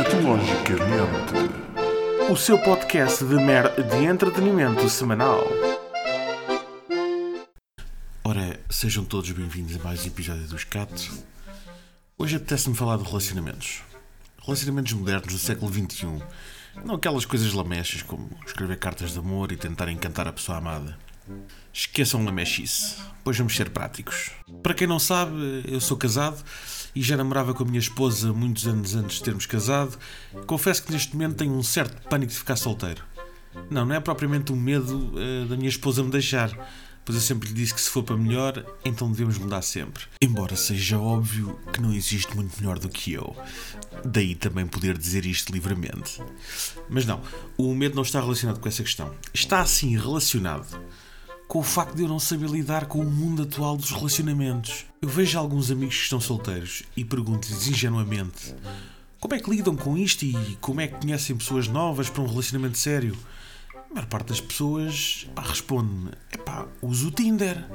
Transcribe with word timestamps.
Escatologicamente, 0.00 1.34
o 2.32 2.34
seu 2.34 2.58
podcast 2.58 3.22
de 3.22 3.34
mer 3.34 3.70
de 3.84 4.04
entretenimento 4.06 4.88
semanal. 4.88 5.44
Ora, 8.24 8.58
sejam 8.70 9.04
todos 9.04 9.30
bem-vindos 9.30 9.76
a 9.76 9.78
mais 9.80 10.02
um 10.02 10.06
episódio 10.06 10.48
do 10.48 10.56
Escato. 10.56 11.12
Hoje 12.16 12.36
apetece-me 12.36 12.74
falar 12.74 12.96
de 12.96 13.04
relacionamentos. 13.04 13.82
Relacionamentos 14.42 14.94
modernos 14.94 15.34
do 15.34 15.38
século 15.38 15.70
XXI. 15.70 16.22
Não 16.82 16.94
aquelas 16.94 17.26
coisas 17.26 17.52
lamechas 17.52 18.00
como 18.00 18.30
escrever 18.46 18.78
cartas 18.78 19.12
de 19.12 19.18
amor 19.18 19.52
e 19.52 19.56
tentar 19.58 19.90
encantar 19.90 20.26
a 20.26 20.32
pessoa 20.32 20.56
amada. 20.56 20.98
Esqueçam 21.74 22.24
lamechice, 22.24 22.96
pois 23.22 23.36
vamos 23.36 23.54
ser 23.54 23.68
práticos. 23.68 24.30
Para 24.62 24.72
quem 24.72 24.86
não 24.86 24.98
sabe, 24.98 25.62
eu 25.68 25.78
sou 25.78 25.98
casado 25.98 26.42
e 26.94 27.02
já 27.02 27.16
namorava 27.16 27.54
com 27.54 27.62
a 27.62 27.66
minha 27.66 27.78
esposa 27.78 28.32
muitos 28.32 28.66
anos 28.66 28.94
antes 28.94 29.18
de 29.18 29.24
termos 29.24 29.46
casado. 29.46 29.98
Confesso 30.46 30.82
que 30.82 30.92
neste 30.92 31.14
momento 31.14 31.36
tenho 31.36 31.52
um 31.52 31.62
certo 31.62 32.08
pânico 32.08 32.32
de 32.32 32.38
ficar 32.38 32.56
solteiro. 32.56 33.02
Não, 33.70 33.84
não 33.84 33.94
é 33.94 34.00
propriamente 34.00 34.52
um 34.52 34.56
medo 34.56 35.12
uh, 35.14 35.46
da 35.48 35.56
minha 35.56 35.68
esposa 35.68 36.02
me 36.02 36.10
deixar, 36.10 36.50
pois 37.04 37.16
eu 37.16 37.22
sempre 37.22 37.48
lhe 37.48 37.54
disse 37.54 37.74
que 37.74 37.80
se 37.80 37.90
for 37.90 38.02
para 38.02 38.16
melhor, 38.16 38.64
então 38.84 39.10
devemos 39.10 39.38
mudar 39.38 39.62
sempre. 39.62 40.04
Embora 40.22 40.54
seja 40.54 40.98
óbvio 40.98 41.58
que 41.72 41.80
não 41.80 41.92
existe 41.92 42.34
muito 42.36 42.56
melhor 42.60 42.78
do 42.78 42.88
que 42.88 43.12
eu. 43.12 43.36
Daí 44.04 44.34
também 44.34 44.66
poder 44.66 44.96
dizer 44.96 45.26
isto 45.26 45.52
livremente. 45.52 46.22
Mas 46.88 47.04
não, 47.04 47.20
o 47.56 47.74
medo 47.74 47.96
não 47.96 48.02
está 48.02 48.20
relacionado 48.20 48.60
com 48.60 48.68
essa 48.68 48.82
questão. 48.82 49.12
Está 49.34 49.60
assim 49.60 49.96
relacionado 49.96 50.78
com 51.50 51.58
o 51.58 51.64
facto 51.64 51.96
de 51.96 52.04
eu 52.04 52.08
não 52.08 52.20
saber 52.20 52.48
lidar 52.48 52.86
com 52.86 53.00
o 53.00 53.10
mundo 53.10 53.42
atual 53.42 53.76
dos 53.76 53.90
relacionamentos. 53.90 54.86
Eu 55.02 55.08
vejo 55.08 55.36
alguns 55.36 55.68
amigos 55.68 55.96
que 55.96 56.02
estão 56.04 56.20
solteiros 56.20 56.84
e 56.96 57.04
pergunto-lhes 57.04 57.66
ingenuamente 57.66 58.54
como 59.18 59.34
é 59.34 59.40
que 59.40 59.50
lidam 59.50 59.74
com 59.74 59.98
isto 59.98 60.24
e 60.24 60.56
como 60.60 60.80
é 60.80 60.86
que 60.86 61.00
conhecem 61.00 61.36
pessoas 61.36 61.66
novas 61.66 62.08
para 62.08 62.22
um 62.22 62.26
relacionamento 62.28 62.78
sério. 62.78 63.18
A 63.74 63.94
maior 63.94 64.06
parte 64.06 64.28
das 64.28 64.40
pessoas 64.40 65.28
responde-me: 65.36 66.12
é 66.30 66.36
pá, 66.36 66.68
uso 66.80 67.08
o 67.08 67.10
Tinder. 67.10 67.68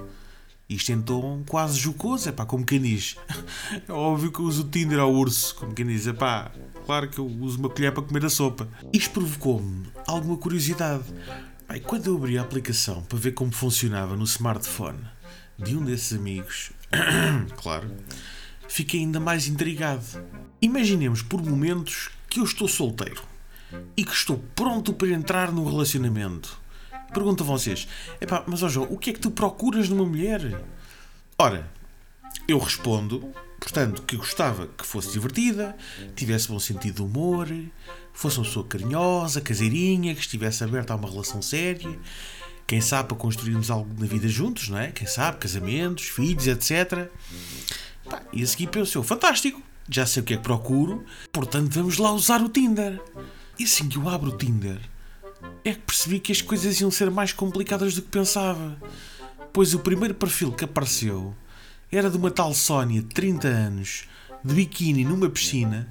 Isto 0.69 0.93
então 0.93 1.43
quase 1.45 1.77
jocoso, 1.77 2.29
é 2.29 2.31
pá, 2.31 2.45
como 2.45 2.65
quem 2.65 2.81
diz. 2.81 3.17
É 3.89 3.91
óbvio 3.91 4.31
que 4.31 4.39
eu 4.39 4.45
uso 4.45 4.61
o 4.61 4.69
Tinder 4.69 4.99
ao 4.99 5.13
urso, 5.13 5.53
como 5.53 5.73
quem 5.73 5.85
diz, 5.85 6.07
é 6.07 6.13
pá, 6.13 6.49
claro 6.85 7.09
que 7.09 7.19
eu 7.19 7.27
uso 7.27 7.59
uma 7.59 7.69
colher 7.69 7.91
para 7.91 8.03
comer 8.03 8.23
a 8.23 8.29
sopa. 8.29 8.69
Isto 8.93 9.11
provocou-me 9.11 9.85
alguma 10.07 10.37
curiosidade. 10.37 11.03
Bem, 11.67 11.81
quando 11.81 12.07
eu 12.07 12.15
abri 12.15 12.37
a 12.37 12.41
aplicação 12.41 13.01
para 13.01 13.17
ver 13.17 13.31
como 13.31 13.51
funcionava 13.51 14.15
no 14.15 14.23
smartphone 14.23 14.99
de 15.57 15.75
um 15.75 15.83
desses 15.83 16.17
amigos, 16.17 16.71
claro, 17.57 17.91
fiquei 18.67 18.99
ainda 18.99 19.19
mais 19.19 19.47
intrigado. 19.47 20.05
Imaginemos 20.61 21.23
por 21.23 21.41
momentos 21.41 22.11
que 22.29 22.39
eu 22.39 22.43
estou 22.43 22.67
solteiro 22.67 23.23
e 23.97 24.05
que 24.05 24.13
estou 24.13 24.37
pronto 24.55 24.93
para 24.93 25.09
entrar 25.09 25.51
num 25.51 25.65
relacionamento. 25.65 26.55
Pergunto 27.11 27.43
a 27.43 27.47
vocês: 27.47 27.87
epá, 28.21 28.43
mas 28.45 28.61
ó 28.61 28.69
João, 28.69 28.87
o 28.91 28.97
que 28.97 29.09
é 29.09 29.13
que 29.13 29.19
tu 29.19 29.31
procuras 29.31 29.89
numa 29.89 30.05
mulher? 30.05 30.63
Ora, 31.37 31.69
eu 32.47 32.59
respondo 32.59 33.33
Portanto, 33.65 34.03
que 34.03 34.15
gostava 34.15 34.67
que 34.67 34.85
fosse 34.85 35.11
divertida, 35.11 35.75
tivesse 36.15 36.49
bom 36.49 36.59
sentido 36.59 36.97
de 36.97 37.01
humor, 37.01 37.47
fosse 38.13 38.37
uma 38.37 38.45
pessoa 38.45 38.63
carinhosa, 38.63 39.41
caseirinha, 39.41 40.13
que 40.13 40.21
estivesse 40.21 40.63
aberta 40.63 40.93
a 40.93 40.95
uma 40.95 41.09
relação 41.09 41.41
séria. 41.41 41.97
Quem 42.67 42.79
sabe 42.79 43.09
para 43.09 43.17
construirmos 43.17 43.71
algo 43.71 43.89
na 43.99 44.05
vida 44.05 44.27
juntos, 44.27 44.69
não 44.69 44.77
é? 44.77 44.91
Quem 44.91 45.07
sabe, 45.07 45.37
casamentos, 45.37 46.03
filhos, 46.03 46.45
etc. 46.45 47.09
E 48.31 48.43
a 48.43 48.45
seguir 48.45 48.67
pensou, 48.67 49.01
fantástico, 49.01 49.59
já 49.89 50.05
sei 50.05 50.21
o 50.21 50.25
que 50.25 50.35
é 50.35 50.37
que 50.37 50.43
procuro, 50.43 51.03
portanto 51.31 51.71
vamos 51.71 51.97
lá 51.97 52.11
usar 52.11 52.43
o 52.43 52.49
Tinder. 52.49 53.01
E 53.57 53.63
assim 53.63 53.89
que 53.89 53.97
eu 53.97 54.07
abro 54.07 54.29
o 54.29 54.37
Tinder, 54.37 54.77
é 55.63 55.73
que 55.73 55.79
percebi 55.79 56.19
que 56.19 56.31
as 56.31 56.39
coisas 56.39 56.79
iam 56.79 56.91
ser 56.91 57.09
mais 57.09 57.33
complicadas 57.33 57.95
do 57.95 58.03
que 58.03 58.09
pensava. 58.09 58.77
Pois 59.51 59.73
o 59.73 59.79
primeiro 59.79 60.13
perfil 60.13 60.51
que 60.51 60.65
apareceu 60.65 61.35
era 61.91 62.09
de 62.09 62.17
uma 62.17 62.31
tal 62.31 62.53
Sónia 62.53 63.01
de 63.01 63.07
30 63.07 63.47
anos, 63.47 64.05
de 64.43 64.53
biquíni 64.53 65.03
numa 65.03 65.29
piscina, 65.29 65.87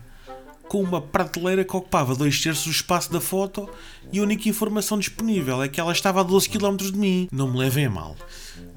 com 0.68 0.82
uma 0.82 1.00
prateleira 1.00 1.64
que 1.64 1.76
ocupava 1.76 2.14
dois 2.14 2.40
terços 2.40 2.64
do 2.64 2.70
espaço 2.70 3.12
da 3.12 3.20
foto 3.20 3.68
e 4.12 4.18
a 4.18 4.22
única 4.22 4.48
informação 4.48 4.98
disponível 4.98 5.62
é 5.62 5.68
que 5.68 5.80
ela 5.80 5.92
estava 5.92 6.20
a 6.20 6.22
12 6.24 6.48
km 6.48 6.76
de 6.76 6.96
mim. 6.96 7.28
Não 7.30 7.50
me 7.50 7.58
levem 7.58 7.86
a 7.86 7.90
mal, 7.90 8.16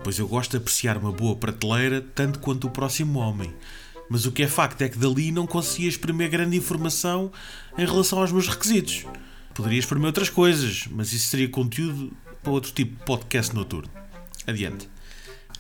pois 0.04 0.20
eu 0.20 0.28
gosto 0.28 0.52
de 0.52 0.58
apreciar 0.58 0.98
uma 0.98 1.12
boa 1.12 1.36
prateleira 1.36 2.02
tanto 2.14 2.40
quanto 2.40 2.68
o 2.68 2.72
próximo 2.72 3.20
homem. 3.20 3.54
Mas 4.10 4.26
o 4.26 4.32
que 4.32 4.44
é 4.44 4.48
facto 4.48 4.82
é 4.82 4.90
que 4.90 4.98
dali 4.98 5.32
não 5.32 5.46
conseguia 5.46 5.90
exprimir 5.90 6.30
grande 6.30 6.56
informação 6.56 7.32
em 7.78 7.86
relação 7.86 8.20
aos 8.20 8.32
meus 8.32 8.48
requisitos. 8.48 9.06
Poderia 9.54 9.80
exprimir 9.80 10.06
outras 10.06 10.30
coisas, 10.30 10.88
mas 10.92 11.12
isso 11.12 11.28
seria 11.28 11.50
conteúdo 11.50 12.14
para 12.42 12.52
outro 12.52 12.72
tipo 12.72 12.96
de 12.96 13.04
podcast 13.04 13.54
noturno. 13.54 13.90
Adiante. 14.46 14.88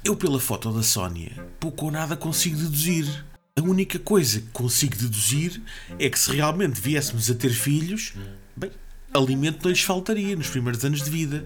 Eu, 0.08 0.16
pela 0.16 0.40
foto 0.40 0.72
da 0.72 0.84
Sónia, 0.84 1.34
pouco 1.60 1.88
ou 1.88 1.92
nada 1.92 2.16
consigo 2.16 2.56
deduzir. 2.56 3.26
A 3.58 3.62
única 3.62 4.00
coisa 4.00 4.40
que 4.40 4.48
consigo 4.54 4.96
deduzir 4.96 5.62
é 6.00 6.10
que 6.10 6.18
se 6.18 6.32
realmente 6.32 6.80
viéssemos 6.80 7.30
a 7.30 7.36
ter 7.36 7.50
filhos, 7.50 8.14
bem, 8.56 8.72
alimento 9.14 9.66
não 9.66 9.70
lhes 9.70 9.82
faltaria 9.82 10.34
nos 10.34 10.48
primeiros 10.48 10.86
anos 10.86 11.04
de 11.04 11.10
vida. 11.10 11.46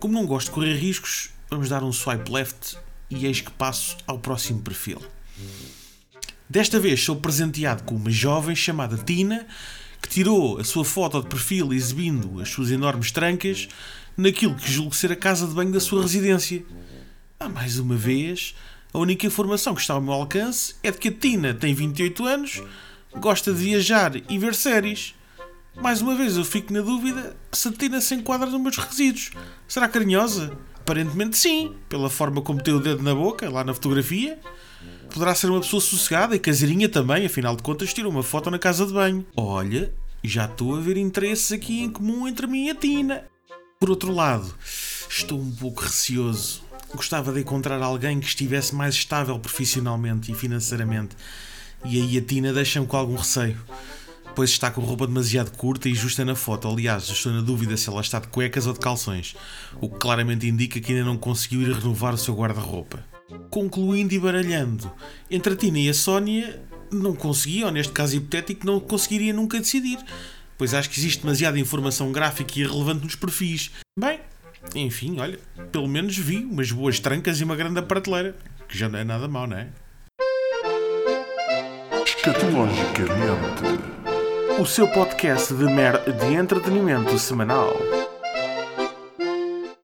Como 0.00 0.14
não 0.14 0.24
gosto 0.24 0.46
de 0.46 0.52
correr 0.52 0.76
riscos, 0.76 1.28
vamos 1.50 1.68
dar 1.68 1.84
um 1.84 1.92
swipe 1.92 2.32
left 2.32 2.78
e 3.10 3.26
eis 3.26 3.42
que 3.42 3.50
passo 3.50 3.98
ao 4.06 4.18
próximo 4.18 4.62
perfil. 4.62 5.02
Desta 6.48 6.80
vez 6.80 7.04
sou 7.04 7.16
presenteado 7.16 7.82
com 7.82 7.96
uma 7.96 8.10
jovem 8.10 8.56
chamada 8.56 8.96
Tina 8.96 9.46
que 10.00 10.08
tirou 10.08 10.58
a 10.58 10.64
sua 10.64 10.86
foto 10.86 11.20
de 11.20 11.28
perfil 11.28 11.70
exibindo 11.70 12.40
as 12.40 12.48
suas 12.48 12.70
enormes 12.70 13.12
trancas 13.12 13.68
naquilo 14.16 14.54
que 14.54 14.72
julgo 14.72 14.94
ser 14.94 15.12
a 15.12 15.16
casa 15.16 15.46
de 15.46 15.52
banho 15.52 15.70
da 15.70 15.80
sua 15.80 16.00
residência. 16.00 16.64
Ah, 17.44 17.48
mais 17.50 17.78
uma 17.78 17.94
vez, 17.94 18.54
a 18.90 18.98
única 18.98 19.26
informação 19.26 19.74
que 19.74 19.82
está 19.82 19.92
ao 19.92 20.00
meu 20.00 20.14
alcance 20.14 20.76
é 20.82 20.90
de 20.90 20.96
que 20.96 21.08
a 21.08 21.12
Tina 21.12 21.52
tem 21.52 21.74
28 21.74 22.24
anos, 22.24 22.62
gosta 23.20 23.52
de 23.52 23.58
viajar 23.58 24.16
e 24.16 24.38
ver 24.38 24.54
séries. 24.54 25.14
Mais 25.76 26.00
uma 26.00 26.14
vez 26.14 26.38
eu 26.38 26.44
fico 26.46 26.72
na 26.72 26.80
dúvida 26.80 27.36
se 27.52 27.68
a 27.68 27.72
Tina 27.72 28.00
se 28.00 28.14
enquadra 28.14 28.48
nos 28.48 28.58
meus 28.58 28.78
requisitos. 28.78 29.30
Será 29.68 29.88
carinhosa? 29.88 30.56
Aparentemente 30.76 31.36
sim, 31.36 31.74
pela 31.86 32.08
forma 32.08 32.40
como 32.40 32.62
tem 32.62 32.72
o 32.72 32.80
dedo 32.80 33.02
na 33.02 33.14
boca, 33.14 33.50
lá 33.50 33.62
na 33.62 33.74
fotografia. 33.74 34.40
Poderá 35.12 35.34
ser 35.34 35.50
uma 35.50 35.60
pessoa 35.60 35.82
sossegada 35.82 36.34
e 36.34 36.38
caseirinha 36.38 36.88
também, 36.88 37.26
afinal 37.26 37.54
de 37.54 37.62
contas 37.62 37.92
tira 37.92 38.08
uma 38.08 38.22
foto 38.22 38.50
na 38.50 38.58
casa 38.58 38.86
de 38.86 38.94
banho. 38.94 39.26
Olha, 39.36 39.92
já 40.22 40.46
estou 40.46 40.76
a 40.76 40.80
ver 40.80 40.96
interesses 40.96 41.52
aqui 41.52 41.82
em 41.82 41.90
comum 41.90 42.26
entre 42.26 42.46
mim 42.46 42.68
e 42.68 42.70
a 42.70 42.74
Tina. 42.74 43.22
Por 43.78 43.90
outro 43.90 44.12
lado, 44.12 44.54
estou 45.10 45.38
um 45.38 45.52
pouco 45.54 45.82
receoso 45.82 46.64
gostava 46.94 47.32
de 47.32 47.40
encontrar 47.40 47.82
alguém 47.82 48.20
que 48.20 48.26
estivesse 48.26 48.74
mais 48.74 48.94
estável 48.94 49.38
profissionalmente 49.38 50.30
e 50.30 50.34
financeiramente. 50.34 51.16
E 51.84 52.00
aí 52.00 52.18
a 52.18 52.22
Tina 52.22 52.52
deixa-me 52.52 52.86
com 52.86 52.96
algum 52.96 53.16
receio, 53.16 53.58
pois 54.34 54.50
está 54.50 54.70
com 54.70 54.80
roupa 54.80 55.06
demasiado 55.06 55.50
curta 55.56 55.88
e 55.88 55.94
justa 55.94 56.24
na 56.24 56.34
foto. 56.34 56.66
Aliás, 56.66 57.04
estou 57.04 57.32
na 57.32 57.40
dúvida 57.40 57.76
se 57.76 57.88
ela 57.88 58.00
está 58.00 58.18
de 58.18 58.28
cuecas 58.28 58.66
ou 58.66 58.72
de 58.72 58.80
calções, 58.80 59.36
o 59.80 59.88
que 59.88 59.98
claramente 59.98 60.46
indica 60.46 60.80
que 60.80 60.92
ainda 60.92 61.04
não 61.04 61.16
conseguiu 61.16 61.62
ir 61.62 61.72
renovar 61.72 62.14
o 62.14 62.18
seu 62.18 62.34
guarda-roupa. 62.34 63.04
Concluindo 63.50 64.14
e 64.14 64.18
baralhando, 64.18 64.90
entre 65.30 65.52
a 65.52 65.56
Tina 65.56 65.78
e 65.78 65.88
a 65.88 65.94
Sónia, 65.94 66.62
não 66.90 67.14
conseguia, 67.14 67.66
ou 67.66 67.72
neste 67.72 67.92
caso 67.92 68.16
hipotético, 68.16 68.66
não 68.66 68.80
conseguiria 68.80 69.32
nunca 69.32 69.58
decidir, 69.58 69.98
pois 70.56 70.74
acho 70.74 70.88
que 70.88 70.98
existe 70.98 71.22
demasiada 71.22 71.58
informação 71.58 72.12
gráfica 72.12 72.52
e 72.56 72.62
irrelevante 72.62 73.04
nos 73.04 73.16
perfis. 73.16 73.70
Bem, 73.98 74.20
enfim, 74.74 75.20
olha, 75.20 75.38
pelo 75.70 75.88
menos 75.88 76.16
vi 76.16 76.38
umas 76.44 76.70
boas 76.70 76.98
trancas 77.00 77.40
e 77.40 77.44
uma 77.44 77.56
grande 77.56 77.80
prateleira, 77.82 78.34
que 78.68 78.76
já 78.76 78.88
não 78.88 78.98
é 78.98 79.04
nada 79.04 79.28
mau, 79.28 79.46
não 79.46 79.56
é? 79.56 79.68
Escatologicamente, 82.04 83.62
o 84.58 84.66
seu 84.66 84.88
podcast 84.88 85.54
de 85.54 85.64
mer 85.64 86.00
de 86.00 86.34
entretenimento 86.34 87.18
semanal. 87.18 87.74